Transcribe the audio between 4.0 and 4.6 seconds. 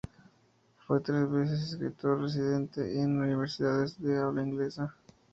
de habla